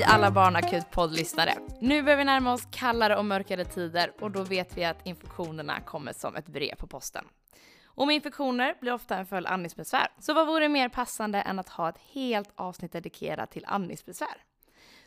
Hej 0.00 0.08
alla 0.08 0.30
Barnakut 0.30 0.90
poddlyssnare! 0.90 1.54
Nu 1.80 2.02
börjar 2.02 2.18
vi 2.18 2.24
närma 2.24 2.52
oss 2.52 2.68
kallare 2.70 3.16
och 3.16 3.24
mörkare 3.24 3.64
tider 3.64 4.12
och 4.20 4.30
då 4.30 4.42
vet 4.42 4.76
vi 4.76 4.84
att 4.84 5.06
infektionerna 5.06 5.80
kommer 5.80 6.12
som 6.12 6.36
ett 6.36 6.46
brev 6.46 6.74
på 6.74 6.86
posten. 6.86 7.24
Och 7.84 8.06
med 8.06 8.16
infektioner 8.16 8.74
blir 8.80 8.92
ofta 8.92 9.16
en 9.16 9.26
följd 9.26 9.46
andningsbesvär. 9.46 10.08
Så 10.18 10.34
vad 10.34 10.46
vore 10.46 10.68
mer 10.68 10.88
passande 10.88 11.40
än 11.40 11.58
att 11.58 11.68
ha 11.68 11.88
ett 11.88 11.98
helt 12.12 12.50
avsnitt 12.54 12.92
dedikerat 12.92 13.50
till 13.50 13.64
andningsbesvär? 13.66 14.42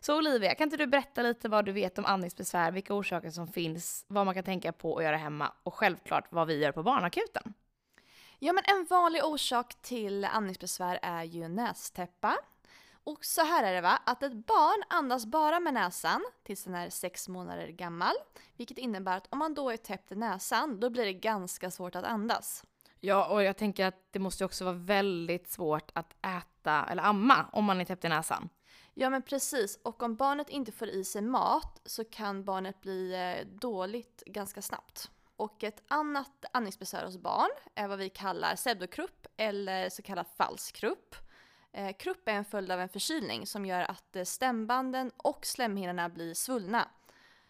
Så 0.01 0.17
Olivia, 0.17 0.55
kan 0.55 0.67
inte 0.67 0.77
du 0.77 0.87
berätta 0.87 1.21
lite 1.21 1.49
vad 1.49 1.65
du 1.65 1.71
vet 1.71 1.97
om 1.97 2.05
andningsbesvär, 2.05 2.71
vilka 2.71 2.93
orsaker 2.93 3.29
som 3.29 3.47
finns, 3.47 4.05
vad 4.07 4.25
man 4.25 4.35
kan 4.35 4.43
tänka 4.43 4.71
på 4.71 4.97
att 4.97 5.03
göra 5.03 5.17
hemma 5.17 5.51
och 5.63 5.73
självklart 5.73 6.27
vad 6.29 6.47
vi 6.47 6.57
gör 6.57 6.71
på 6.71 6.83
barnakuten? 6.83 7.53
Ja 8.39 8.53
men 8.53 8.63
en 8.67 8.85
vanlig 8.89 9.25
orsak 9.25 9.75
till 9.81 10.25
andningsbesvär 10.25 10.99
är 11.01 11.23
ju 11.23 11.47
nästäppa. 11.47 12.37
Och 13.03 13.25
så 13.25 13.41
här 13.41 13.63
är 13.63 13.73
det 13.73 13.81
va, 13.81 13.99
att 14.05 14.23
ett 14.23 14.33
barn 14.33 14.83
andas 14.89 15.25
bara 15.25 15.59
med 15.59 15.73
näsan 15.73 16.23
tills 16.43 16.63
den 16.63 16.75
är 16.75 16.89
sex 16.89 17.29
månader 17.29 17.67
gammal. 17.67 18.13
Vilket 18.57 18.77
innebär 18.77 19.17
att 19.17 19.27
om 19.29 19.39
man 19.39 19.53
då 19.53 19.69
är 19.69 19.77
täppt 19.77 20.11
i 20.11 20.15
näsan, 20.15 20.79
då 20.79 20.89
blir 20.89 21.05
det 21.05 21.13
ganska 21.13 21.71
svårt 21.71 21.95
att 21.95 22.05
andas. 22.05 22.63
Ja, 22.99 23.27
och 23.27 23.43
jag 23.43 23.57
tänker 23.57 23.85
att 23.85 24.07
det 24.11 24.19
måste 24.19 24.45
också 24.45 24.65
vara 24.65 24.75
väldigt 24.75 25.51
svårt 25.51 25.91
att 25.93 26.13
äta 26.25 26.85
eller 26.89 27.03
amma 27.03 27.45
om 27.51 27.65
man 27.65 27.81
är 27.81 27.85
täppt 27.85 28.05
i 28.05 28.09
näsan. 28.09 28.49
Ja 28.93 29.09
men 29.09 29.21
precis, 29.21 29.79
och 29.83 30.03
om 30.03 30.15
barnet 30.15 30.49
inte 30.49 30.71
får 30.71 30.87
i 30.87 31.03
sig 31.03 31.21
mat 31.21 31.81
så 31.85 32.03
kan 32.03 32.43
barnet 32.43 32.81
bli 32.81 33.13
eh, 33.13 33.47
dåligt 33.47 34.23
ganska 34.25 34.61
snabbt. 34.61 35.11
Och 35.35 35.63
ett 35.63 35.83
annat 35.87 36.45
andningsbesvär 36.53 37.05
hos 37.05 37.17
barn 37.17 37.49
är 37.75 37.87
vad 37.87 37.99
vi 37.99 38.09
kallar 38.09 38.55
pseudokrupp 38.55 39.27
eller 39.37 39.89
så 39.89 40.01
kallad 40.01 40.27
falsk 40.37 40.75
krupp. 40.75 41.15
Eh, 41.73 41.93
krupp 41.93 42.29
är 42.29 42.33
en 42.33 42.45
följd 42.45 42.71
av 42.71 42.79
en 42.79 42.89
förkylning 42.89 43.47
som 43.47 43.65
gör 43.65 43.81
att 43.81 44.15
eh, 44.15 44.23
stämbanden 44.23 45.11
och 45.17 45.45
slemhinnorna 45.45 46.09
blir 46.09 46.33
svullna. 46.33 46.89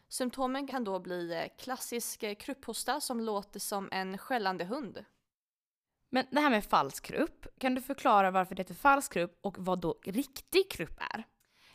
Symptomen 0.10 0.68
kan 0.68 0.84
då 0.84 1.00
bli 1.00 1.34
eh, 1.34 1.64
klassisk 1.64 2.24
krupphosta 2.40 3.02
som 3.02 3.20
låter 3.20 3.60
som 3.60 3.90
en 3.92 4.18
skällande 4.18 4.66
hund. 4.66 5.06
Men 6.10 6.26
det 6.32 6.40
här 6.40 6.50
med 6.50 6.66
falsk 6.66 7.06
krupp, 7.06 7.48
kan 7.60 7.76
du 7.76 7.82
förklara 7.82 8.32
varför 8.32 8.56
det 8.56 8.62
heter 8.62 8.74
falsk 8.74 9.14
krupp 9.14 9.40
och 9.42 9.56
vad 9.58 9.80
då 9.80 10.00
riktig 10.04 10.72
krupp 10.72 11.00
är? 11.14 11.24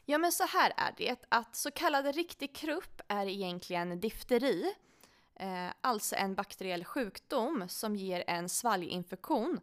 Ja 0.04 0.18
men 0.18 0.32
så 0.32 0.44
här 0.46 0.72
är 0.76 0.94
det, 0.96 1.16
att 1.28 1.56
så 1.56 1.70
kallad 1.70 2.14
riktig 2.14 2.54
krupp 2.54 3.00
är 3.08 3.26
egentligen 3.26 4.00
difteri. 4.00 4.74
Eh, 5.34 5.68
alltså 5.80 6.16
en 6.16 6.34
bakteriell 6.34 6.84
sjukdom 6.84 7.68
som 7.68 7.96
ger 7.96 8.24
en 8.26 8.48
svalginfektion. 8.48 9.60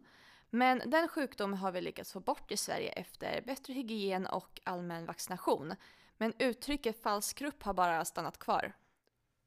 Men 0.50 0.82
den 0.86 1.08
sjukdomen 1.08 1.58
har 1.58 1.72
vi 1.72 1.80
lyckats 1.80 2.12
få 2.12 2.20
bort 2.20 2.52
i 2.52 2.56
Sverige 2.56 2.90
efter 2.90 3.42
bättre 3.42 3.72
hygien 3.72 4.26
och 4.26 4.60
allmän 4.64 5.06
vaccination. 5.06 5.74
Men 6.18 6.32
uttrycket 6.38 7.02
falsk 7.02 7.38
krupp 7.38 7.62
har 7.62 7.74
bara 7.74 8.04
stannat 8.04 8.38
kvar. 8.38 8.72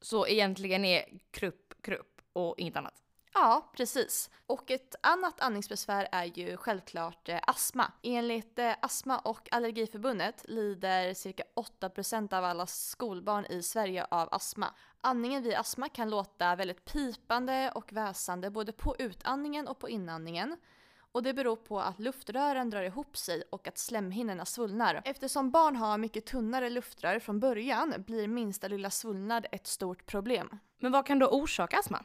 Så 0.00 0.26
egentligen 0.26 0.84
är 0.84 1.04
krupp 1.30 1.74
krupp 1.82 2.22
och 2.32 2.54
inget 2.58 2.76
annat? 2.76 3.02
Ja, 3.34 3.70
precis. 3.76 4.30
Och 4.46 4.70
ett 4.70 4.94
annat 5.02 5.40
andningsbesvär 5.40 6.08
är 6.12 6.24
ju 6.24 6.56
självklart 6.56 7.28
eh, 7.28 7.40
astma. 7.42 7.92
Enligt 8.02 8.58
eh, 8.58 8.72
Astma 8.82 9.18
och 9.18 9.48
allergiförbundet 9.50 10.44
lider 10.48 11.14
cirka 11.14 11.42
8% 11.80 12.34
av 12.34 12.44
alla 12.44 12.66
skolbarn 12.66 13.46
i 13.46 13.62
Sverige 13.62 14.06
av 14.10 14.28
astma. 14.32 14.74
Andningen 15.00 15.42
vid 15.42 15.54
astma 15.54 15.88
kan 15.88 16.10
låta 16.10 16.56
väldigt 16.56 16.84
pipande 16.84 17.72
och 17.74 17.92
väsande 17.92 18.50
både 18.50 18.72
på 18.72 18.96
utandningen 18.98 19.68
och 19.68 19.78
på 19.78 19.88
inandningen. 19.88 20.56
Och 21.12 21.22
det 21.22 21.34
beror 21.34 21.56
på 21.56 21.80
att 21.80 21.98
luftrören 21.98 22.70
drar 22.70 22.82
ihop 22.82 23.16
sig 23.16 23.42
och 23.50 23.68
att 23.68 23.78
slemhinnorna 23.78 24.44
svullnar. 24.44 25.02
Eftersom 25.04 25.50
barn 25.50 25.76
har 25.76 25.98
mycket 25.98 26.26
tunnare 26.26 26.70
luftrör 26.70 27.18
från 27.18 27.40
början 27.40 27.94
blir 28.06 28.28
minsta 28.28 28.68
lilla 28.68 28.90
svullnad 28.90 29.46
ett 29.52 29.66
stort 29.66 30.06
problem. 30.06 30.58
Men 30.80 30.92
vad 30.92 31.06
kan 31.06 31.18
då 31.18 31.26
orsaka 31.26 31.78
astma? 31.78 32.04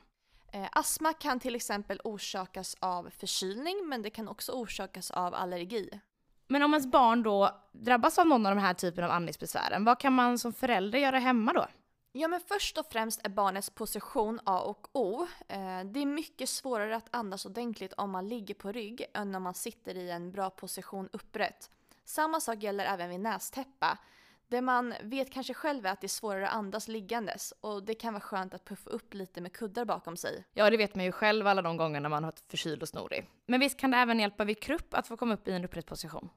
Eh, 0.52 0.68
astma 0.72 1.14
kan 1.14 1.40
till 1.40 1.56
exempel 1.56 2.02
orsakas 2.04 2.76
av 2.80 3.10
förkylning 3.10 3.88
men 3.88 4.02
det 4.02 4.10
kan 4.10 4.28
också 4.28 4.52
orsakas 4.52 5.12
av 5.12 5.34
allergi. 5.34 6.00
Men 6.48 6.64
om 6.64 6.74
ens 6.74 6.88
barn 6.88 7.24
då 7.24 7.62
drabbas 7.72 8.20
av 8.20 8.28
någon 8.28 8.46
av 8.46 8.56
de 8.56 8.62
här 8.62 8.74
typen 8.74 9.04
av 9.04 9.12
andningsbesvären, 9.12 9.86
vad 9.86 10.00
kan 10.00 10.14
man 10.14 10.40
som 10.40 10.54
förälder 10.54 11.00
göra 11.00 11.20
hemma 11.20 11.54
då? 11.54 11.66
Ja 12.18 12.28
men 12.28 12.40
först 12.40 12.78
och 12.78 12.86
främst 12.92 13.26
är 13.26 13.30
barnets 13.30 13.70
position 13.70 14.40
A 14.44 14.59
och 14.59 14.88
O. 14.92 15.28
Eh, 15.48 15.84
det 15.86 16.00
är 16.00 16.06
mycket 16.06 16.50
svårare 16.50 16.96
att 16.96 17.16
andas 17.16 17.46
ordentligt 17.46 17.94
om 17.94 18.12
man 18.12 18.28
ligger 18.28 18.53
på 18.53 18.72
rygg 18.72 19.06
än 19.14 19.36
om 19.36 19.44
man 19.44 19.53
sitter 19.53 19.98
i 19.98 20.12
en 20.12 20.31
bra 20.31 20.50
position 20.50 21.09
upprätt. 21.14 21.70
Samma 22.06 22.40
sak 22.40 22.64
gäller 22.64 22.86
även 22.86 23.09
vid 23.09 23.20
nästäppa. 23.20 23.98
Det 24.48 24.62
man 24.62 24.94
vet 25.02 25.31
kanske 25.31 25.53
själv 25.53 25.86
är 25.86 25.92
att 25.92 26.02
det 26.02 26.08
är 26.08 26.09
svårare 26.09 26.48
att 26.48 26.56
andas 26.56 26.88
liggandes 26.88 27.53
och 27.62 27.84
det 27.84 27.94
kan 27.96 28.14
vara 28.14 28.22
skönt 28.22 28.53
att 28.53 28.66
puffa 28.66 28.90
upp 28.90 29.14
lite 29.14 29.42
med 29.42 29.53
kuddar 29.53 29.86
bakom 29.86 30.18
sig. 30.18 30.46
Ja, 30.53 30.70
det 30.70 30.78
vet 30.78 30.96
man 30.96 31.06
ju 31.06 31.12
själv 31.12 31.47
alla 31.47 31.62
de 31.62 31.78
gånger 31.78 32.00
när 32.00 32.09
man 32.09 32.24
har 32.24 32.32
varit 32.32 32.44
förkyld 32.47 32.82
och 32.82 32.90
snorig. 32.90 33.30
Men 33.46 33.59
visst 33.59 33.80
kan 33.80 33.92
det 33.92 33.97
även 33.97 34.20
hjälpa 34.20 34.44
vid 34.44 34.62
krupp 34.62 34.94
att 34.94 35.08
få 35.08 35.18
komma 35.18 35.34
upp 35.34 35.47
i 35.47 35.52
en 35.52 35.66
upprätt 35.66 35.86
position? 35.86 36.30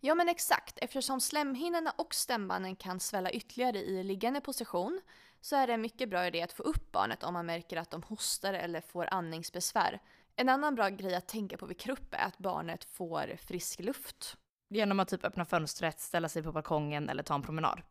Ja 0.00 0.14
men 0.14 0.28
exakt, 0.28 0.78
eftersom 0.78 1.20
slemhinnorna 1.20 1.94
och 1.96 2.14
stämbanden 2.14 2.76
kan 2.76 3.00
svälla 3.00 3.30
ytterligare 3.30 3.78
i 3.78 4.02
liggande 4.02 4.40
position 4.40 5.00
så 5.46 5.56
är 5.56 5.66
det 5.66 5.72
en 5.72 5.80
mycket 5.80 6.10
bra 6.10 6.26
idé 6.26 6.42
att 6.42 6.52
få 6.52 6.62
upp 6.62 6.92
barnet 6.92 7.22
om 7.22 7.34
man 7.34 7.46
märker 7.46 7.76
att 7.76 7.90
de 7.90 8.02
hostar 8.02 8.54
eller 8.54 8.80
får 8.80 9.08
andningsbesvär. 9.10 10.00
En 10.36 10.48
annan 10.48 10.74
bra 10.74 10.88
grej 10.88 11.14
att 11.14 11.28
tänka 11.28 11.56
på 11.56 11.66
vid 11.66 11.80
krupp 11.80 12.14
är 12.14 12.26
att 12.26 12.38
barnet 12.38 12.84
får 12.84 13.36
frisk 13.36 13.80
luft. 13.80 14.36
Genom 14.68 15.00
att 15.00 15.08
typ 15.08 15.24
öppna 15.24 15.44
fönstret, 15.44 16.00
ställa 16.00 16.28
sig 16.28 16.42
på 16.42 16.52
balkongen 16.52 17.08
eller 17.08 17.22
ta 17.22 17.34
en 17.34 17.42
promenad. 17.42 17.82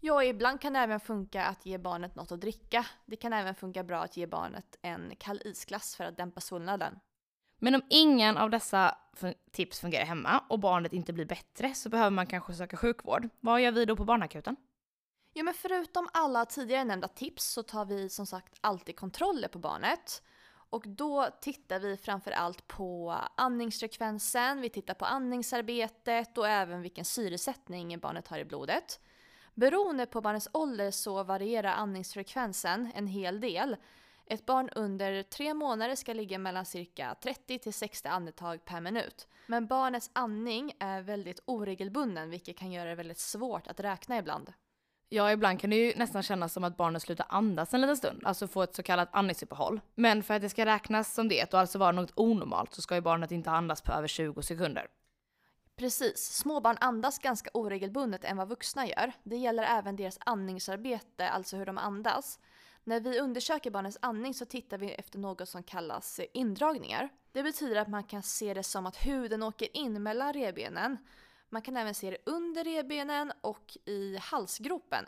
Ja, 0.00 0.24
ibland 0.24 0.60
kan 0.60 0.72
det 0.72 0.78
även 0.78 1.00
funka 1.00 1.44
att 1.44 1.66
ge 1.66 1.78
barnet 1.78 2.14
något 2.14 2.32
att 2.32 2.40
dricka. 2.40 2.86
Det 3.06 3.16
kan 3.16 3.32
även 3.32 3.54
funka 3.54 3.84
bra 3.84 4.02
att 4.02 4.16
ge 4.16 4.26
barnet 4.26 4.78
en 4.82 5.16
kall 5.18 5.42
isglass 5.44 5.96
för 5.96 6.04
att 6.04 6.16
dämpa 6.16 6.40
svullnaden. 6.40 6.98
Men 7.58 7.74
om 7.74 7.82
ingen 7.90 8.36
av 8.36 8.50
dessa 8.50 8.98
tips 9.52 9.80
fungerar 9.80 10.04
hemma 10.04 10.44
och 10.48 10.58
barnet 10.58 10.92
inte 10.92 11.12
blir 11.12 11.26
bättre 11.26 11.74
så 11.74 11.88
behöver 11.88 12.10
man 12.10 12.26
kanske 12.26 12.54
söka 12.54 12.76
sjukvård. 12.76 13.28
Vad 13.40 13.60
gör 13.60 13.72
vi 13.72 13.84
då 13.84 13.96
på 13.96 14.04
barnakuten? 14.04 14.56
Ja, 15.36 15.42
men 15.42 15.54
förutom 15.54 16.08
alla 16.12 16.44
tidigare 16.44 16.84
nämnda 16.84 17.08
tips 17.08 17.44
så 17.44 17.62
tar 17.62 17.84
vi 17.84 18.08
som 18.08 18.26
sagt 18.26 18.54
alltid 18.60 18.96
kontroller 18.96 19.48
på 19.48 19.58
barnet. 19.58 20.22
Och 20.70 20.84
då 20.86 21.28
tittar 21.40 21.78
vi 21.78 21.96
framförallt 21.96 22.68
på 22.68 23.16
andningsfrekvensen, 23.34 24.60
vi 24.60 24.68
tittar 24.68 24.94
på 24.94 25.04
andningsarbetet 25.04 26.38
och 26.38 26.48
även 26.48 26.82
vilken 26.82 27.04
syresättning 27.04 27.98
barnet 27.98 28.28
har 28.28 28.38
i 28.38 28.44
blodet. 28.44 29.00
Beroende 29.54 30.06
på 30.06 30.20
barnets 30.20 30.48
ålder 30.52 30.90
så 30.90 31.22
varierar 31.22 31.72
andningsfrekvensen 31.72 32.92
en 32.94 33.06
hel 33.06 33.40
del. 33.40 33.76
Ett 34.26 34.46
barn 34.46 34.70
under 34.74 35.22
tre 35.22 35.54
månader 35.54 35.94
ska 35.94 36.12
ligga 36.12 36.38
mellan 36.38 36.66
cirka 36.66 37.16
30 37.20 37.58
till 37.58 37.74
60 37.74 38.08
andetag 38.08 38.64
per 38.64 38.80
minut. 38.80 39.28
Men 39.46 39.66
barnets 39.66 40.10
andning 40.12 40.72
är 40.78 41.02
väldigt 41.02 41.40
oregelbunden 41.44 42.30
vilket 42.30 42.58
kan 42.58 42.72
göra 42.72 42.88
det 42.88 42.94
väldigt 42.94 43.18
svårt 43.18 43.66
att 43.66 43.80
räkna 43.80 44.18
ibland. 44.18 44.52
Ja, 45.08 45.32
ibland 45.32 45.60
kan 45.60 45.70
det 45.70 45.76
ju 45.76 45.92
nästan 45.96 46.22
kännas 46.22 46.52
som 46.52 46.64
att 46.64 46.76
barnet 46.76 47.02
slutar 47.02 47.26
andas 47.28 47.74
en 47.74 47.80
liten 47.80 47.96
stund, 47.96 48.22
alltså 48.24 48.48
få 48.48 48.62
ett 48.62 48.74
så 48.74 48.82
kallat 48.82 49.08
andningsuppehåll. 49.12 49.80
Men 49.94 50.22
för 50.22 50.34
att 50.34 50.42
det 50.42 50.48
ska 50.48 50.66
räknas 50.66 51.14
som 51.14 51.28
det 51.28 51.54
och 51.54 51.60
alltså 51.60 51.78
vara 51.78 51.92
något 51.92 52.12
onormalt 52.14 52.74
så 52.74 52.82
ska 52.82 52.94
ju 52.94 53.00
barnet 53.00 53.30
inte 53.30 53.50
andas 53.50 53.82
på 53.82 53.92
över 53.92 54.08
20 54.08 54.42
sekunder. 54.42 54.86
Precis, 55.76 56.16
småbarn 56.18 56.76
andas 56.80 57.18
ganska 57.18 57.50
oregelbundet 57.54 58.24
än 58.24 58.36
vad 58.36 58.48
vuxna 58.48 58.86
gör. 58.86 59.12
Det 59.22 59.36
gäller 59.36 59.62
även 59.62 59.96
deras 59.96 60.18
andningsarbete, 60.20 61.28
alltså 61.28 61.56
hur 61.56 61.66
de 61.66 61.78
andas. 61.78 62.38
När 62.84 63.00
vi 63.00 63.20
undersöker 63.20 63.70
barnens 63.70 63.98
andning 64.02 64.34
så 64.34 64.44
tittar 64.44 64.78
vi 64.78 64.90
efter 64.90 65.18
något 65.18 65.48
som 65.48 65.62
kallas 65.62 66.20
indragningar. 66.32 67.08
Det 67.32 67.42
betyder 67.42 67.76
att 67.76 67.88
man 67.88 68.04
kan 68.04 68.22
se 68.22 68.54
det 68.54 68.62
som 68.62 68.86
att 68.86 69.06
huden 69.06 69.42
åker 69.42 69.76
in 69.76 70.02
mellan 70.02 70.32
revbenen 70.32 70.98
man 71.48 71.62
kan 71.62 71.76
även 71.76 71.94
se 71.94 72.10
det 72.10 72.18
under 72.26 72.64
revbenen 72.64 73.32
och 73.40 73.76
i 73.84 74.16
halsgropen. 74.16 75.04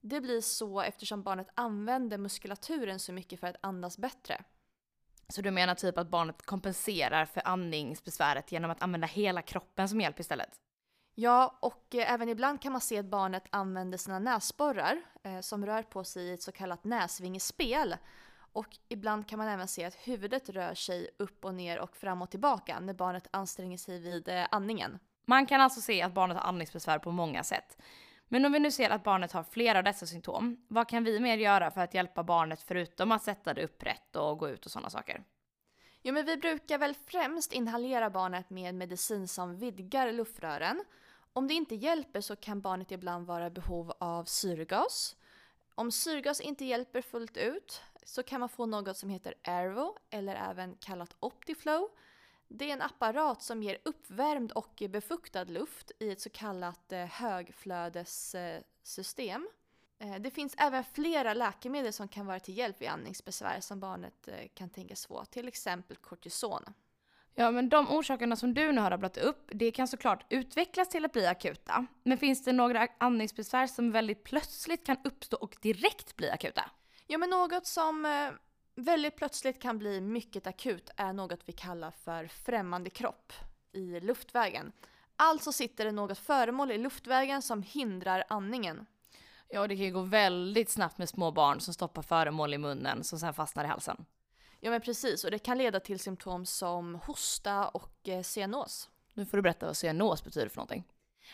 Det 0.00 0.20
blir 0.20 0.40
så 0.40 0.80
eftersom 0.80 1.22
barnet 1.22 1.48
använder 1.54 2.18
muskulaturen 2.18 2.98
så 2.98 3.12
mycket 3.12 3.40
för 3.40 3.46
att 3.46 3.56
andas 3.60 3.98
bättre. 3.98 4.44
Så 5.28 5.42
du 5.42 5.50
menar 5.50 5.74
typ 5.74 5.98
att 5.98 6.10
barnet 6.10 6.42
kompenserar 6.42 7.24
för 7.24 7.42
andningsbesväret 7.44 8.52
genom 8.52 8.70
att 8.70 8.82
använda 8.82 9.06
hela 9.06 9.42
kroppen 9.42 9.88
som 9.88 10.00
hjälp 10.00 10.20
istället? 10.20 10.60
Ja, 11.14 11.58
och 11.60 11.94
eh, 11.94 12.12
även 12.12 12.28
ibland 12.28 12.62
kan 12.62 12.72
man 12.72 12.80
se 12.80 12.98
att 12.98 13.06
barnet 13.06 13.44
använder 13.50 13.98
sina 13.98 14.18
näsborrar 14.18 15.02
eh, 15.22 15.40
som 15.40 15.66
rör 15.66 15.82
på 15.82 16.04
sig 16.04 16.22
i 16.22 16.32
ett 16.32 16.42
så 16.42 16.52
kallat 16.52 16.84
näsvingespel. 16.84 17.96
Och 18.52 18.78
ibland 18.88 19.28
kan 19.28 19.38
man 19.38 19.48
även 19.48 19.68
se 19.68 19.84
att 19.84 19.94
huvudet 19.94 20.48
rör 20.48 20.74
sig 20.74 21.10
upp 21.18 21.44
och 21.44 21.54
ner 21.54 21.78
och 21.78 21.96
fram 21.96 22.22
och 22.22 22.30
tillbaka 22.30 22.80
när 22.80 22.94
barnet 22.94 23.28
anstränger 23.30 23.78
sig 23.78 24.00
vid 24.00 24.28
eh, 24.28 24.46
andningen. 24.50 24.98
Man 25.28 25.46
kan 25.46 25.60
alltså 25.60 25.80
se 25.80 26.02
att 26.02 26.14
barnet 26.14 26.36
har 26.36 26.44
andningsbesvär 26.48 26.98
på 26.98 27.10
många 27.10 27.44
sätt. 27.44 27.78
Men 28.28 28.44
om 28.44 28.52
vi 28.52 28.58
nu 28.58 28.70
ser 28.70 28.90
att 28.90 29.04
barnet 29.04 29.32
har 29.32 29.42
flera 29.42 29.78
av 29.78 29.84
dessa 29.84 30.06
symptom, 30.06 30.64
vad 30.68 30.88
kan 30.88 31.04
vi 31.04 31.20
mer 31.20 31.36
göra 31.36 31.70
för 31.70 31.80
att 31.80 31.94
hjälpa 31.94 32.22
barnet 32.22 32.62
förutom 32.62 33.12
att 33.12 33.22
sätta 33.22 33.54
det 33.54 33.64
upprätt 33.64 34.16
och 34.16 34.38
gå 34.38 34.48
ut 34.48 34.66
och 34.66 34.72
sådana 34.72 34.90
saker? 34.90 35.24
Jo, 36.02 36.14
men 36.14 36.26
vi 36.26 36.36
brukar 36.36 36.78
väl 36.78 36.94
främst 36.94 37.52
inhalera 37.52 38.10
barnet 38.10 38.50
med 38.50 38.74
medicin 38.74 39.28
som 39.28 39.56
vidgar 39.56 40.12
luftrören. 40.12 40.84
Om 41.32 41.48
det 41.48 41.54
inte 41.54 41.74
hjälper 41.74 42.20
så 42.20 42.36
kan 42.36 42.60
barnet 42.60 42.92
ibland 42.92 43.26
vara 43.26 43.46
i 43.46 43.50
behov 43.50 43.92
av 43.98 44.24
syrgas. 44.24 45.16
Om 45.74 45.92
syrgas 45.92 46.40
inte 46.40 46.64
hjälper 46.64 47.02
fullt 47.02 47.36
ut 47.36 47.82
så 48.04 48.22
kan 48.22 48.40
man 48.40 48.48
få 48.48 48.66
något 48.66 48.96
som 48.96 49.10
heter 49.10 49.34
Airvo 49.44 49.96
eller 50.10 50.34
även 50.50 50.76
kallat 50.76 51.16
Optiflow. 51.20 51.88
Det 52.48 52.70
är 52.70 52.72
en 52.72 52.82
apparat 52.82 53.42
som 53.42 53.62
ger 53.62 53.78
uppvärmd 53.82 54.52
och 54.52 54.82
befuktad 54.88 55.44
luft 55.44 55.92
i 55.98 56.10
ett 56.10 56.20
så 56.20 56.30
kallat 56.30 56.92
eh, 56.92 57.04
högflödessystem. 57.04 59.48
Eh, 59.98 60.14
det 60.14 60.30
finns 60.30 60.54
även 60.58 60.84
flera 60.84 61.34
läkemedel 61.34 61.92
som 61.92 62.08
kan 62.08 62.26
vara 62.26 62.40
till 62.40 62.58
hjälp 62.58 62.82
vid 62.82 62.88
andningsbesvär 62.88 63.60
som 63.60 63.80
barnet 63.80 64.28
eh, 64.28 64.48
kan 64.54 64.70
tänkas 64.70 65.06
få, 65.06 65.24
till 65.24 65.48
exempel 65.48 65.96
kortison. 65.96 66.62
Ja, 67.34 67.50
men 67.50 67.68
de 67.68 67.90
orsakerna 67.90 68.36
som 68.36 68.54
du 68.54 68.72
nu 68.72 68.80
har 68.80 68.90
rabblat 68.90 69.16
upp, 69.16 69.50
det 69.52 69.70
kan 69.70 69.88
såklart 69.88 70.26
utvecklas 70.28 70.88
till 70.88 71.04
att 71.04 71.12
bli 71.12 71.26
akuta. 71.26 71.86
Men 72.02 72.18
finns 72.18 72.44
det 72.44 72.52
några 72.52 72.88
andningsbesvär 72.98 73.66
som 73.66 73.92
väldigt 73.92 74.24
plötsligt 74.24 74.86
kan 74.86 74.96
uppstå 75.04 75.36
och 75.36 75.56
direkt 75.60 76.16
bli 76.16 76.30
akuta? 76.30 76.70
Ja, 77.06 77.18
men 77.18 77.30
något 77.30 77.66
som 77.66 78.06
väldigt 78.76 79.16
plötsligt 79.16 79.62
kan 79.62 79.78
bli 79.78 80.00
mycket 80.00 80.46
akut 80.46 80.90
är 80.96 81.12
något 81.12 81.40
vi 81.44 81.52
kallar 81.52 81.90
för 81.90 82.26
främmande 82.26 82.90
kropp 82.90 83.32
i 83.72 84.00
luftvägen. 84.00 84.72
Alltså 85.16 85.52
sitter 85.52 85.84
det 85.84 85.92
något 85.92 86.18
föremål 86.18 86.72
i 86.72 86.78
luftvägen 86.78 87.42
som 87.42 87.62
hindrar 87.62 88.24
andningen. 88.28 88.86
Ja, 89.48 89.66
det 89.66 89.76
kan 89.76 89.84
ju 89.84 89.92
gå 89.92 90.02
väldigt 90.02 90.70
snabbt 90.70 90.98
med 90.98 91.08
små 91.08 91.30
barn 91.30 91.60
som 91.60 91.74
stoppar 91.74 92.02
föremål 92.02 92.54
i 92.54 92.58
munnen 92.58 93.04
som 93.04 93.18
sen 93.18 93.34
fastnar 93.34 93.64
i 93.64 93.68
halsen. 93.68 94.04
Ja 94.60 94.70
men 94.70 94.80
precis, 94.80 95.24
och 95.24 95.30
det 95.30 95.38
kan 95.38 95.58
leda 95.58 95.80
till 95.80 95.98
symptom 95.98 96.46
som 96.46 96.94
hosta 96.94 97.68
och 97.68 98.08
eh, 98.08 98.22
cyanos. 98.22 98.90
Nu 99.14 99.26
får 99.26 99.36
du 99.36 99.42
berätta 99.42 99.66
vad 99.66 99.76
cyanos 99.76 100.24
betyder 100.24 100.48
för 100.48 100.56
någonting. 100.56 100.84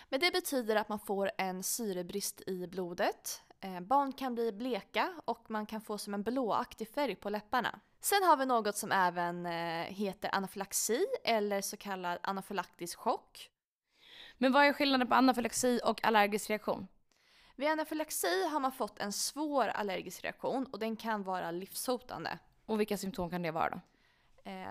Men 0.09 0.21
det 0.21 0.33
betyder 0.33 0.77
att 0.77 0.89
man 0.89 0.99
får 0.99 1.31
en 1.39 1.63
syrebrist 1.63 2.43
i 2.47 2.67
blodet. 2.67 3.43
Eh, 3.61 3.81
barn 3.81 4.13
kan 4.13 4.35
bli 4.35 4.53
bleka 4.53 5.13
och 5.25 5.51
man 5.51 5.67
kan 5.67 5.81
få 5.81 5.99
som 5.99 6.15
en 6.15 6.23
blåaktig 6.23 6.89
färg 6.89 7.15
på 7.15 7.31
läpparna. 7.31 7.81
Sen 8.01 8.23
har 8.23 8.37
vi 8.37 8.47
något 8.47 8.77
som 8.77 8.93
även 8.93 9.47
eh, 9.47 9.85
heter 9.85 10.31
anafylaxi 10.33 11.07
eller 11.25 11.61
så 11.61 11.77
kallad 11.77 12.19
anafylaktisk 12.23 12.99
chock. 12.99 13.51
Men 14.39 14.53
vad 14.53 14.65
är 14.65 14.73
skillnaden 14.73 15.09
på 15.09 15.15
anafylaxi 15.15 15.81
och 15.85 16.05
allergisk 16.05 16.51
reaktion? 16.51 16.89
Vid 17.57 17.69
anafylaxi 17.69 18.49
har 18.49 18.61
man 18.61 18.73
fått 18.73 18.99
en 18.99 19.13
svår 19.13 19.69
allergisk 19.69 20.25
reaktion 20.25 20.67
och 20.67 20.79
den 20.79 20.97
kan 20.97 21.23
vara 21.23 21.51
livshotande. 21.51 22.39
Och 22.67 22.81
vilka 22.81 22.97
symptom 22.97 23.31
kan 23.31 23.43
det 23.43 23.51
vara 23.51 23.71
då? 23.71 23.81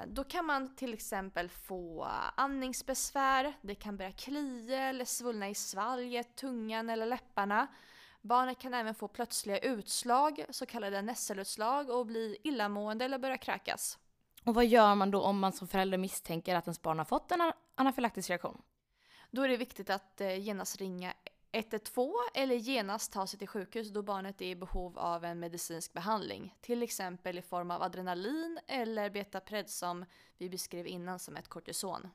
Eh, 0.01 0.07
då 0.07 0.23
kan 0.23 0.45
man 0.45 0.75
till 0.75 0.93
exempel 0.93 1.49
få 1.49 2.07
andningsbesvär, 2.35 3.53
det 3.61 3.75
kan 3.75 3.97
börja 3.97 4.11
klia 4.11 4.83
eller 4.83 5.05
svullna 5.05 5.49
i 5.49 5.55
svalget, 5.55 6.35
tungan 6.35 6.89
eller 6.89 7.05
läpparna. 7.05 7.67
Barnet 8.21 8.59
kan 8.59 8.73
även 8.73 8.95
få 8.95 9.07
plötsliga 9.07 9.57
utslag, 9.57 10.45
så 10.49 10.65
kallade 10.65 11.01
nässelutslag 11.01 11.89
och 11.89 12.05
bli 12.05 12.37
illamående 12.43 13.05
eller 13.05 13.17
börja 13.17 13.37
kräkas. 13.37 13.97
Och 14.45 14.55
vad 14.55 14.65
gör 14.65 14.95
man 14.95 15.11
då 15.11 15.21
om 15.21 15.39
man 15.39 15.53
som 15.53 15.67
förälder 15.67 15.97
misstänker 15.97 16.55
att 16.55 16.67
ens 16.67 16.81
barn 16.81 16.97
har 16.97 17.05
fått 17.05 17.31
en 17.31 17.51
anafylaktisk 17.75 18.29
reaktion? 18.29 18.61
Då 19.31 19.41
är 19.41 19.47
det 19.47 19.57
viktigt 19.57 19.89
att 19.89 20.21
eh, 20.21 20.39
genast 20.39 20.77
ringa 20.77 21.13
112 21.51 22.13
eller 22.33 22.55
genast 22.55 23.11
ta 23.11 23.27
sig 23.27 23.39
till 23.39 23.47
sjukhus 23.47 23.89
då 23.89 24.01
barnet 24.01 24.41
är 24.41 24.45
i 24.45 24.55
behov 24.55 24.99
av 24.99 25.25
en 25.25 25.39
medicinsk 25.39 25.93
behandling. 25.93 26.55
Till 26.61 26.83
exempel 26.83 27.37
i 27.37 27.41
form 27.41 27.71
av 27.71 27.81
adrenalin 27.81 28.59
eller 28.67 29.09
betapred 29.09 29.69
som 29.69 30.05
vi 30.37 30.49
beskrev 30.49 30.87
innan 30.87 31.19
som 31.19 31.35
ett 31.35 31.47
kortison. 31.47 32.09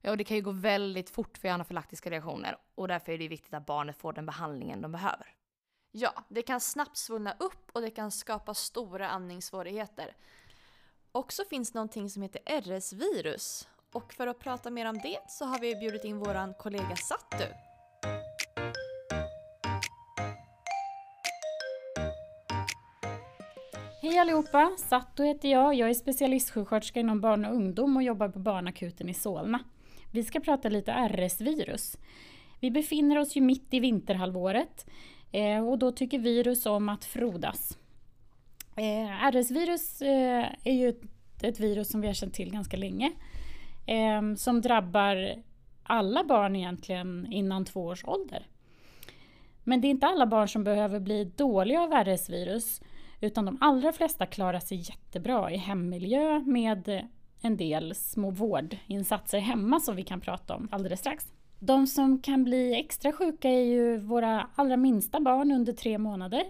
Ja, 0.00 0.10
och 0.10 0.16
det 0.16 0.24
kan 0.24 0.36
ju 0.36 0.42
gå 0.42 0.50
väldigt 0.50 1.10
fort 1.10 1.38
för 1.38 1.48
anafylaktiska 1.48 2.10
reaktioner 2.10 2.56
och 2.74 2.88
därför 2.88 3.12
är 3.12 3.18
det 3.18 3.28
viktigt 3.28 3.54
att 3.54 3.66
barnet 3.66 3.96
får 3.96 4.12
den 4.12 4.26
behandlingen 4.26 4.80
de 4.80 4.92
behöver. 4.92 5.34
Ja, 5.90 6.24
det 6.28 6.42
kan 6.42 6.60
snabbt 6.60 6.96
svullna 6.96 7.36
upp 7.38 7.70
och 7.72 7.80
det 7.80 7.90
kan 7.90 8.10
skapa 8.10 8.54
stora 8.54 9.08
andningssvårigheter. 9.08 10.16
Och 11.12 11.32
så 11.32 11.44
finns 11.44 11.74
någonting 11.74 12.10
som 12.10 12.22
heter 12.22 12.40
RS-virus. 12.46 13.68
Och 13.92 14.12
för 14.12 14.26
att 14.26 14.38
prata 14.38 14.70
mer 14.70 14.86
om 14.86 14.98
det 14.98 15.18
så 15.28 15.44
har 15.44 15.58
vi 15.58 15.76
bjudit 15.76 16.04
in 16.04 16.18
våran 16.18 16.54
kollega 16.54 16.96
Sattu. 16.96 17.65
Hej 24.16 24.20
allihopa! 24.20 24.70
Satto 24.78 25.22
heter 25.22 25.48
jag. 25.48 25.74
Jag 25.74 25.90
är 25.90 25.94
specialistsjuksköterska 25.94 27.00
inom 27.00 27.20
barn 27.20 27.44
och 27.44 27.54
ungdom 27.54 27.96
och 27.96 28.02
jobbar 28.02 28.28
på 28.28 28.38
barnakuten 28.38 29.08
i 29.08 29.14
Solna. 29.14 29.60
Vi 30.12 30.24
ska 30.24 30.40
prata 30.40 30.68
lite 30.68 30.92
RS-virus. 30.92 31.96
Vi 32.60 32.70
befinner 32.70 33.18
oss 33.18 33.36
ju 33.36 33.40
mitt 33.40 33.74
i 33.74 33.80
vinterhalvåret 33.80 34.86
eh, 35.32 35.68
och 35.68 35.78
då 35.78 35.92
tycker 35.92 36.18
virus 36.18 36.66
om 36.66 36.88
att 36.88 37.04
frodas. 37.04 37.78
Eh, 38.76 39.30
RS-virus 39.32 40.02
eh, 40.02 40.46
är 40.64 40.72
ju 40.72 40.94
ett 41.42 41.60
virus 41.60 41.90
som 41.90 42.00
vi 42.00 42.06
har 42.06 42.14
känt 42.14 42.34
till 42.34 42.52
ganska 42.52 42.76
länge 42.76 43.12
som 44.36 44.60
drabbar 44.60 45.42
alla 45.82 46.24
barn 46.24 46.56
egentligen 46.56 47.32
innan 47.32 47.64
två 47.64 47.84
års 47.84 48.04
ålder. 48.04 48.46
Men 49.64 49.80
det 49.80 49.88
är 49.88 49.90
inte 49.90 50.06
alla 50.06 50.26
barn 50.26 50.48
som 50.48 50.64
behöver 50.64 51.00
bli 51.00 51.24
dåliga 51.24 51.80
av 51.80 51.92
RS-virus 51.92 52.80
utan 53.20 53.44
de 53.44 53.58
allra 53.60 53.92
flesta 53.92 54.26
klarar 54.26 54.60
sig 54.60 54.78
jättebra 54.78 55.50
i 55.50 55.56
hemmiljö 55.56 56.40
med 56.46 57.08
en 57.40 57.56
del 57.56 57.94
små 57.94 58.30
vårdinsatser 58.30 59.38
hemma 59.38 59.80
som 59.80 59.96
vi 59.96 60.02
kan 60.02 60.20
prata 60.20 60.54
om 60.54 60.68
alldeles 60.72 61.00
strax. 61.00 61.26
De 61.58 61.86
som 61.86 62.18
kan 62.18 62.44
bli 62.44 62.74
extra 62.74 63.12
sjuka 63.12 63.50
är 63.50 63.64
ju 63.64 63.96
våra 63.96 64.48
allra 64.54 64.76
minsta 64.76 65.20
barn 65.20 65.52
under 65.52 65.72
tre 65.72 65.98
månader. 65.98 66.44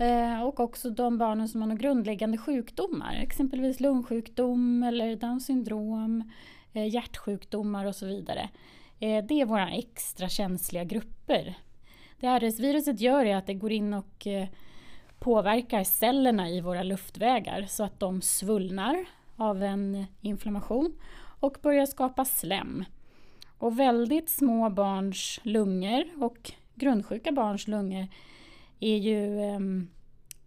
Eh, 0.00 0.42
och 0.42 0.60
också 0.60 0.90
de 0.90 1.18
barnen 1.18 1.48
som 1.48 1.60
har 1.60 1.68
några 1.68 1.80
grundläggande 1.80 2.38
sjukdomar, 2.38 3.14
exempelvis 3.22 3.80
lungsjukdom 3.80 4.82
eller 4.82 5.16
Downs 5.16 5.46
syndrom, 5.46 6.30
eh, 6.72 6.94
hjärtsjukdomar 6.94 7.86
och 7.86 7.96
så 7.96 8.06
vidare. 8.06 8.48
Eh, 8.98 9.24
det 9.24 9.40
är 9.40 9.44
våra 9.44 9.70
extra 9.70 10.28
känsliga 10.28 10.84
grupper. 10.84 11.54
Det 12.20 12.26
RS-viruset 12.26 13.00
gör 13.00 13.24
är 13.24 13.36
att 13.36 13.46
det 13.46 13.54
går 13.54 13.72
in 13.72 13.94
och 13.94 14.26
påverkar 15.20 15.84
cellerna 15.84 16.50
i 16.50 16.60
våra 16.60 16.82
luftvägar 16.82 17.66
så 17.68 17.84
att 17.84 18.00
de 18.00 18.22
svullnar 18.22 19.04
av 19.36 19.62
en 19.62 20.04
inflammation 20.20 20.94
och 21.40 21.56
börjar 21.62 21.86
skapa 21.86 22.24
slem. 22.24 22.84
Och 23.58 23.78
väldigt 23.78 24.28
små 24.28 24.70
barns 24.70 25.40
lungor 25.42 26.04
och 26.24 26.52
grundsjuka 26.74 27.32
barns 27.32 27.68
lungor 27.68 28.08
är 28.80 28.96
ju 28.96 29.40
eh, 29.40 29.60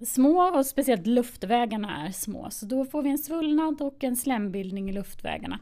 små 0.06 0.58
och 0.58 0.66
speciellt 0.66 1.08
luftvägarna 1.08 2.08
är 2.08 2.12
små. 2.12 2.50
Så 2.50 2.66
då 2.66 2.86
får 2.86 3.02
vi 3.02 3.10
en 3.10 3.18
svullnad 3.18 3.82
och 3.82 4.04
en 4.04 4.16
slembildning 4.16 4.90
i 4.90 4.94
luftvägarna 4.94 5.60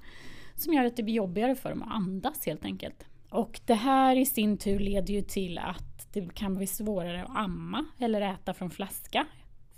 som 0.56 0.74
gör 0.74 0.86
att 0.86 0.96
det 0.96 1.03
blir 1.03 1.15
jobbigare 1.15 1.56
för 1.56 1.70
dem 1.70 1.82
att 1.82 1.96
andas 1.96 2.46
helt 2.46 2.65
enkelt. 2.65 3.06
Och 3.30 3.62
det 3.65 3.74
här 3.74 4.15
i 4.15 4.25
sin 4.25 4.58
tur 4.58 4.80
leder 4.80 5.13
ju 5.13 5.22
till 5.22 5.58
att 5.58 5.91
det 6.13 6.34
kan 6.34 6.56
bli 6.56 6.68
svårare 6.68 7.24
att 7.24 7.38
amma 7.38 7.86
eller 8.00 8.22
äta 8.22 8.53
från 8.53 8.70
flaska 8.70 9.25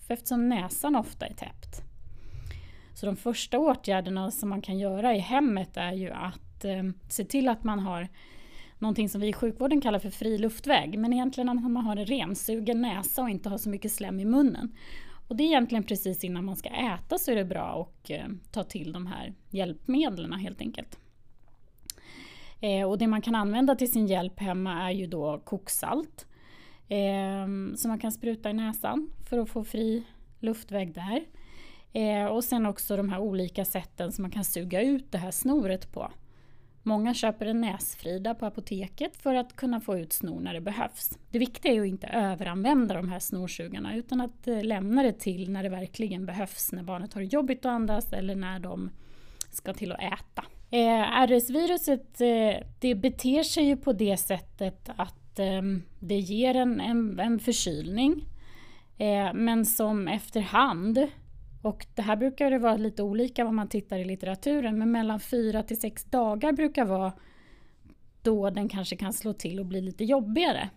eftersom 0.08 0.50
näsan 0.50 0.96
ofta 0.96 1.26
är 1.26 1.34
täppt. 1.34 1.82
Så 2.94 3.06
de 3.06 3.16
första 3.16 3.60
åtgärderna 3.60 4.32
som 4.32 4.50
man 4.50 4.62
kan 4.62 4.78
göra 4.78 5.16
i 5.16 5.20
hemmet 5.20 5.78
är 5.78 5.94
ju 5.94 6.12
att 6.12 6.66
eh, 6.66 6.84
se 7.10 7.26
till 7.26 7.50
att 7.50 7.64
man 7.64 7.80
har 7.80 8.08
någonting 8.80 9.10
som 9.10 9.22
vi 9.22 9.28
i 9.28 9.34
sjukvården 9.34 9.82
kallar 9.82 10.00
för 10.00 10.10
fri 10.10 10.38
luftväg, 10.38 11.00
men 11.00 11.14
egentligen 11.14 11.50
att 11.50 11.72
man 11.72 11.86
har 11.86 11.96
en 11.96 12.06
rensugen 12.06 12.82
näsa 12.82 13.22
och 13.22 13.30
inte 13.30 13.50
har 13.50 13.58
så 13.58 13.70
mycket 13.70 13.92
slem 13.92 14.20
i 14.20 14.26
munnen. 14.26 14.76
Och 15.28 15.36
det 15.36 15.44
är 15.44 15.48
egentligen 15.48 15.84
precis 15.84 16.24
innan 16.24 16.46
man 16.46 16.56
ska 16.56 16.70
äta 16.70 17.18
så 17.18 17.32
är 17.32 17.36
det 17.36 17.46
bra 17.46 17.82
att 17.82 18.10
eh, 18.10 18.26
ta 18.52 18.64
till 18.64 18.92
de 18.92 19.08
här 19.08 19.34
hjälpmedlen 19.50 20.34
helt 20.34 20.62
enkelt. 20.62 21.00
Eh, 22.64 22.90
och 22.90 22.98
det 22.98 23.08
man 23.08 23.22
kan 23.22 23.36
använda 23.36 23.76
till 23.76 23.92
sin 23.92 24.08
hjälp 24.08 24.40
hemma 24.40 24.84
är 24.90 24.92
ju 24.92 25.08
då 25.08 25.40
koksalt. 25.40 26.28
Eh, 26.88 27.76
som 27.76 27.90
man 27.90 28.00
kan 28.00 28.12
spruta 28.12 28.50
i 28.50 28.54
näsan 28.54 29.10
för 29.30 29.38
att 29.38 29.50
få 29.50 29.64
fri 29.64 30.04
luftväg 30.40 30.94
där. 30.94 31.24
Eh, 31.94 32.26
och 32.26 32.44
sen 32.44 32.66
också 32.66 32.98
de 32.98 33.10
här 33.10 33.20
olika 33.20 33.66
sätten 33.66 34.12
som 34.12 34.22
man 34.22 34.32
kan 34.32 34.44
suga 34.44 34.82
ut 34.82 35.12
det 35.12 35.18
här 35.18 35.32
snoret 35.32 35.92
på. 35.92 36.12
Många 36.84 37.14
köper 37.14 37.46
en 37.46 37.62
näsfrida 37.62 38.36
på 38.36 38.46
apoteket 38.46 39.18
för 39.18 39.36
att 39.36 39.56
kunna 39.56 39.80
få 39.80 39.98
ut 39.98 40.14
snor 40.14 40.40
när 40.40 40.54
det 40.54 40.62
behövs. 40.62 41.18
Det 41.32 41.40
viktiga 41.40 41.74
är 41.74 41.82
att 41.82 41.88
inte 41.88 42.08
överanvända 42.08 42.96
de 42.96 43.10
här 43.10 43.20
snorsugarna 43.20 43.96
utan 43.96 44.22
att 44.22 44.48
eh, 44.48 44.64
lämna 44.64 45.04
det 45.04 45.20
till 45.20 45.52
när 45.52 45.64
det 45.64 45.70
verkligen 45.70 46.26
behövs, 46.26 46.72
när 46.72 46.84
barnet 46.84 47.14
har 47.14 47.22
jobbigt 47.22 47.60
att 47.60 47.72
andas 47.72 48.14
eller 48.14 48.36
när 48.36 48.60
de 48.60 48.90
ska 49.52 49.74
till 49.74 49.92
att 49.92 50.04
äta. 50.14 50.46
Eh, 50.74 51.28
RS-viruset 51.28 52.22
eh, 52.22 52.68
det 52.80 52.96
beter 52.96 53.44
sig 53.44 53.64
ju 53.64 53.78
på 53.78 53.94
det 53.94 54.18
sättet 54.18 54.90
att 54.96 55.40
eh, 55.40 55.62
det 56.00 56.20
ger 56.20 56.56
en, 56.56 56.82
en, 56.82 57.20
en 57.20 57.40
förkylning 57.40 58.26
eh, 58.98 59.34
men 59.34 59.66
som 59.66 60.08
efterhand 60.08 61.08
och 61.62 61.86
det 61.96 62.02
här 62.02 62.16
brukar 62.16 62.52
det 62.52 62.58
vara 62.58 62.78
lite 62.78 63.04
olika 63.04 63.44
vad 63.44 63.54
man 63.54 63.68
tittar 63.68 63.98
i 63.98 64.06
litteraturen 64.06 64.80
men 64.80 64.92
mellan 64.92 65.20
fyra 65.20 65.64
till 65.64 65.80
sex 65.80 66.04
dagar 66.04 66.52
brukar 66.52 66.86
vara 66.86 67.14
då 68.22 68.50
den 68.50 68.70
kanske 68.70 68.96
kan 68.96 69.14
slå 69.14 69.34
till 69.34 69.60
och 69.60 69.66
bli 69.66 69.82
lite 69.82 70.04
jobbigare. 70.04 70.70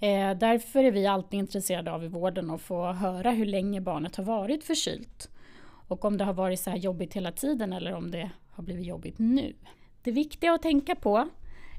Eh, 0.00 0.38
därför 0.38 0.84
är 0.84 0.92
vi 0.92 1.06
alltid 1.06 1.40
intresserade 1.40 1.92
av 1.92 2.04
i 2.04 2.08
vården 2.08 2.50
att 2.50 2.60
få 2.60 2.92
höra 2.92 3.30
hur 3.30 3.46
länge 3.46 3.80
barnet 3.80 4.16
har 4.16 4.24
varit 4.24 4.64
förkylt. 4.64 5.30
Och 5.90 6.04
om 6.04 6.16
det 6.16 6.24
har 6.24 6.32
varit 6.32 6.60
så 6.60 6.70
här 6.70 6.76
jobbigt 6.76 7.14
hela 7.14 7.32
tiden 7.32 7.72
eller 7.72 7.92
om 7.92 8.10
det 8.10 8.30
har 8.50 8.64
blivit 8.64 8.86
jobbigt 8.86 9.18
nu. 9.18 9.54
Det 10.02 10.12
viktiga 10.12 10.52
att 10.52 10.62
tänka 10.62 10.94
på 10.94 11.18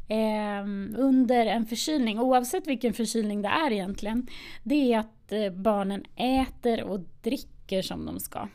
eh, 0.07 0.63
under 0.97 1.45
en 1.45 1.65
förkylning, 1.65 2.19
oavsett 2.19 2.67
vilken 2.67 2.93
förkylning 2.93 3.41
det 3.41 3.47
är 3.47 3.71
egentligen, 3.71 4.27
det 4.63 4.93
är 4.93 4.99
att 4.99 5.31
eh, 5.31 5.49
barnen 5.49 6.03
äter 6.15 6.83
och 6.83 6.99
dricker 7.21 7.81
som 7.81 8.05
de 8.05 8.19
ska. 8.19 8.47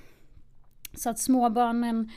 Så 0.95 1.11
att 1.11 1.19
småbarnen 1.19 2.11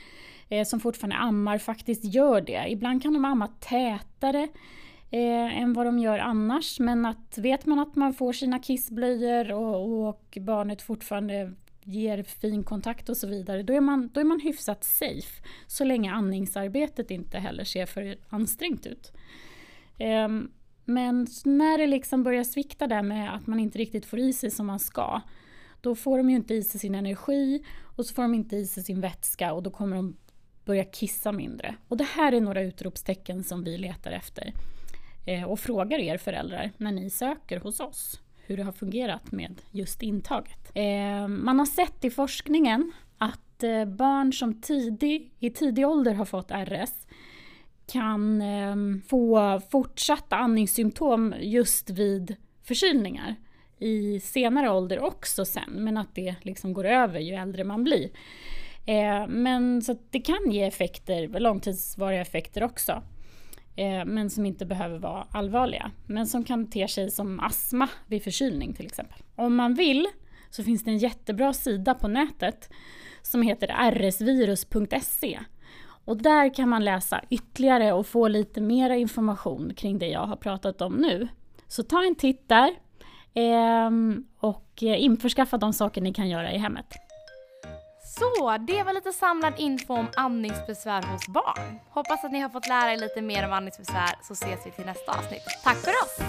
eh, 0.48 0.64
som 0.64 0.80
fortfarande 0.80 1.16
ammar 1.16 1.58
faktiskt 1.58 2.04
gör 2.04 2.40
det. 2.40 2.66
Ibland 2.68 3.02
kan 3.02 3.14
de 3.14 3.24
amma 3.24 3.48
tätare 3.48 4.48
eh, 5.10 5.60
än 5.62 5.72
vad 5.72 5.86
de 5.86 5.98
gör 5.98 6.18
annars. 6.18 6.80
Men 6.80 7.06
att 7.06 7.38
vet 7.38 7.66
man 7.66 7.78
att 7.78 7.96
man 7.96 8.14
får 8.14 8.32
sina 8.32 8.58
kissblöjor 8.58 9.52
och, 9.52 10.08
och 10.08 10.38
barnet 10.40 10.82
fortfarande 10.82 11.52
ger 11.90 12.22
fin 12.22 12.64
kontakt 12.64 13.08
och 13.08 13.16
så 13.16 13.26
vidare, 13.26 13.62
då 13.62 13.72
är, 13.72 13.80
man, 13.80 14.10
då 14.12 14.20
är 14.20 14.24
man 14.24 14.40
hyfsat 14.40 14.84
safe. 14.84 15.42
Så 15.66 15.84
länge 15.84 16.12
andningsarbetet 16.12 17.10
inte 17.10 17.38
heller 17.38 17.64
ser 17.64 17.86
för 17.86 18.18
ansträngt 18.28 18.86
ut. 18.86 19.12
Um, 19.98 20.52
men 20.84 21.26
när 21.44 21.78
det 21.78 21.86
liksom 21.86 22.22
börjar 22.22 22.44
svikta 22.44 22.86
där 22.86 23.02
med 23.02 23.34
att 23.34 23.46
man 23.46 23.60
inte 23.60 23.78
riktigt 23.78 24.06
får 24.06 24.18
i 24.18 24.32
sig 24.32 24.50
som 24.50 24.66
man 24.66 24.78
ska, 24.78 25.20
då 25.80 25.94
får 25.94 26.18
de 26.18 26.30
ju 26.30 26.36
inte 26.36 26.54
i 26.54 26.62
sig 26.62 26.80
sin 26.80 26.94
energi 26.94 27.64
och 27.96 28.06
så 28.06 28.14
får 28.14 28.22
de 28.22 28.34
inte 28.34 28.56
i 28.56 28.66
sig 28.66 28.82
sin 28.82 29.00
vätska 29.00 29.52
och 29.52 29.62
då 29.62 29.70
kommer 29.70 29.96
de 29.96 30.16
börja 30.64 30.84
kissa 30.84 31.32
mindre. 31.32 31.74
Och 31.88 31.96
det 31.96 32.04
här 32.04 32.32
är 32.32 32.40
några 32.40 32.62
utropstecken 32.62 33.44
som 33.44 33.64
vi 33.64 33.78
letar 33.78 34.10
efter 34.10 34.52
eh, 35.26 35.44
och 35.44 35.60
frågar 35.60 35.98
er 35.98 36.18
föräldrar 36.18 36.70
när 36.76 36.92
ni 36.92 37.10
söker 37.10 37.60
hos 37.60 37.80
oss 37.80 38.20
hur 38.50 38.56
det 38.56 38.62
har 38.62 38.72
fungerat 38.72 39.32
med 39.32 39.62
just 39.70 40.02
intaget. 40.02 40.70
Eh, 40.74 41.28
man 41.28 41.58
har 41.58 41.66
sett 41.66 42.04
i 42.04 42.10
forskningen 42.10 42.92
att 43.18 43.62
eh, 43.62 43.84
barn 43.84 44.32
som 44.32 44.60
tidig, 44.60 45.32
i 45.38 45.50
tidig 45.50 45.86
ålder 45.86 46.14
har 46.14 46.24
fått 46.24 46.50
RS 46.50 47.06
kan 47.92 48.42
ehm, 48.42 49.02
få 49.08 49.60
fortsatta 49.70 50.36
andningssymptom 50.36 51.34
just 51.40 51.90
vid 51.90 52.36
förkylningar 52.62 53.36
i 53.78 54.20
senare 54.20 54.70
ålder 54.70 55.04
också 55.04 55.44
sen, 55.44 55.70
men 55.70 55.96
att 55.96 56.14
det 56.14 56.34
liksom 56.42 56.72
går 56.72 56.84
över 56.84 57.20
ju 57.20 57.34
äldre 57.34 57.64
man 57.64 57.84
blir. 57.84 58.10
Eh, 58.86 59.26
men 59.28 59.82
så 59.82 59.96
det 60.10 60.20
kan 60.20 60.50
ge 60.50 60.62
effekter, 60.62 61.28
långtidsvariga 61.28 62.20
effekter 62.20 62.62
också. 62.62 63.02
Eh, 63.80 64.04
men 64.04 64.30
som 64.30 64.46
inte 64.46 64.66
behöver 64.66 64.98
vara 64.98 65.26
allvarliga. 65.30 65.90
Men 66.06 66.26
som 66.26 66.44
kan 66.44 66.70
te 66.70 66.88
sig 66.88 67.10
som 67.10 67.40
astma 67.40 67.88
vid 68.06 68.22
förkylning 68.24 68.74
till 68.74 68.86
exempel. 68.86 69.18
Om 69.36 69.56
man 69.56 69.74
vill 69.74 70.06
så 70.50 70.64
finns 70.64 70.84
det 70.84 70.90
en 70.90 70.98
jättebra 70.98 71.52
sida 71.52 71.94
på 71.94 72.08
nätet 72.08 72.70
som 73.22 73.42
heter 73.42 73.90
rsvirus.se. 73.90 75.40
Och 76.04 76.16
där 76.16 76.54
kan 76.54 76.68
man 76.68 76.84
läsa 76.84 77.20
ytterligare 77.30 77.92
och 77.92 78.06
få 78.06 78.28
lite 78.28 78.60
mer 78.60 78.90
information 78.90 79.74
kring 79.74 79.98
det 79.98 80.08
jag 80.08 80.26
har 80.26 80.36
pratat 80.36 80.80
om 80.80 80.94
nu. 80.94 81.28
Så 81.68 81.82
ta 81.82 82.04
en 82.04 82.14
titt 82.14 82.48
där 82.48 82.70
ehm, 83.34 84.24
och 84.38 84.82
eh, 84.82 85.02
införskaffa 85.02 85.56
de 85.56 85.72
saker 85.72 86.00
ni 86.00 86.12
kan 86.12 86.28
göra 86.28 86.52
i 86.52 86.58
hemmet. 86.58 87.09
Så, 88.18 88.56
det 88.58 88.82
var 88.82 88.92
lite 88.92 89.12
samlad 89.12 89.54
info 89.58 89.94
om 89.94 90.08
andningsbesvär 90.16 91.02
hos 91.02 91.28
barn. 91.28 91.78
Hoppas 91.90 92.24
att 92.24 92.32
ni 92.32 92.40
har 92.40 92.48
fått 92.48 92.68
lära 92.68 92.92
er 92.92 92.96
lite 92.96 93.22
mer 93.22 93.46
om 93.46 93.52
andningsbesvär 93.52 94.14
så 94.22 94.32
ses 94.32 94.66
vi 94.66 94.70
till 94.70 94.86
nästa 94.86 95.12
avsnitt. 95.12 95.42
Tack 95.64 95.76
för 95.76 95.90
oss! 95.90 96.20